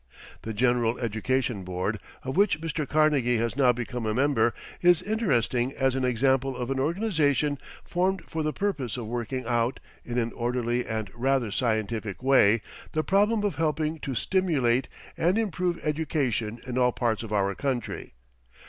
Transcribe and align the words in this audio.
The 0.41 0.51
General 0.51 0.97
Education 0.97 1.63
Board, 1.63 1.99
of 2.23 2.35
which 2.35 2.59
Mr. 2.59 2.89
Carnegie 2.89 3.37
has 3.37 3.55
now 3.55 3.71
become 3.71 4.07
a 4.07 4.15
member, 4.15 4.51
is 4.81 5.03
interesting 5.03 5.73
as 5.73 5.93
an 5.93 6.03
example 6.03 6.57
of 6.57 6.71
an 6.71 6.79
organization 6.79 7.59
formed 7.83 8.23
for 8.25 8.41
the 8.41 8.51
purpose 8.51 8.97
of 8.97 9.05
working 9.05 9.45
out, 9.45 9.79
in 10.03 10.17
an 10.17 10.31
orderly 10.31 10.87
and 10.87 11.11
rather 11.13 11.51
scientific 11.51 12.23
way, 12.23 12.61
the 12.93 13.03
problem 13.03 13.43
of 13.43 13.57
helping 13.57 13.99
to 13.99 14.15
stimulate 14.15 14.89
and 15.17 15.37
improve 15.37 15.77
education 15.83 16.59
in 16.65 16.79
all 16.79 16.91
parts 16.91 17.21
of 17.21 17.31
our 17.31 17.53
country. 17.53 18.13